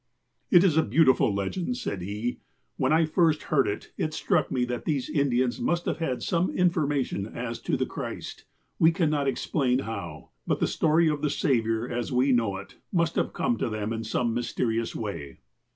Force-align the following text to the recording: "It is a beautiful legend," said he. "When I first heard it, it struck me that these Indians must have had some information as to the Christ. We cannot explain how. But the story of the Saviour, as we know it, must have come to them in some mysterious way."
"It 0.49 0.63
is 0.63 0.77
a 0.77 0.81
beautiful 0.83 1.31
legend," 1.31 1.77
said 1.77 2.01
he. 2.01 2.39
"When 2.75 2.91
I 2.91 3.05
first 3.05 3.43
heard 3.43 3.67
it, 3.67 3.91
it 3.97 4.15
struck 4.15 4.51
me 4.51 4.65
that 4.65 4.85
these 4.85 5.07
Indians 5.11 5.61
must 5.61 5.85
have 5.85 5.99
had 5.99 6.23
some 6.23 6.49
information 6.49 7.27
as 7.27 7.59
to 7.59 7.77
the 7.77 7.85
Christ. 7.85 8.45
We 8.79 8.91
cannot 8.91 9.27
explain 9.27 9.77
how. 9.77 10.29
But 10.47 10.59
the 10.59 10.65
story 10.65 11.07
of 11.07 11.21
the 11.21 11.29
Saviour, 11.29 11.87
as 11.87 12.11
we 12.11 12.31
know 12.31 12.57
it, 12.57 12.77
must 12.91 13.13
have 13.15 13.31
come 13.31 13.57
to 13.59 13.69
them 13.69 13.93
in 13.93 14.03
some 14.03 14.33
mysterious 14.33 14.95
way." 14.95 15.37